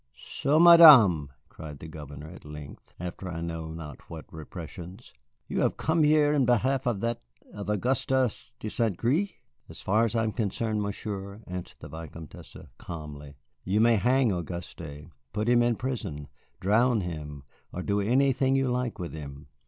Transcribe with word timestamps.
"So, 0.17 0.59
Madame," 0.59 1.29
cried 1.47 1.77
the 1.77 1.87
Governor 1.87 2.27
at 2.29 2.43
length, 2.43 2.95
after 2.99 3.29
I 3.29 3.39
know 3.41 3.71
not 3.71 4.09
what 4.09 4.25
repressions, 4.33 5.13
"you 5.47 5.59
have 5.59 5.77
come 5.77 6.01
here 6.01 6.33
in 6.33 6.43
behalf 6.43 6.87
of 6.87 7.01
that 7.01 7.21
of 7.53 7.69
Auguste 7.69 8.07
de 8.09 8.69
St. 8.71 8.97
Gré!" 8.97 9.35
"So 9.71 9.83
far 9.85 10.05
as 10.05 10.15
I 10.15 10.23
am 10.23 10.31
concerned, 10.31 10.81
Monsieur," 10.81 11.43
answered 11.45 11.81
the 11.81 11.87
Vicomtesse, 11.89 12.57
calmly, 12.79 13.35
"you 13.63 13.79
may 13.79 13.97
hang 13.97 14.31
Auguste, 14.33 15.03
put 15.33 15.47
him 15.47 15.61
in 15.61 15.75
prison, 15.75 16.29
drown 16.59 17.01
him, 17.01 17.43
or 17.71 17.83
do 17.83 18.01
anything 18.01 18.55
you 18.55 18.71
like 18.71 18.97
with 18.97 19.13
him." 19.13 19.49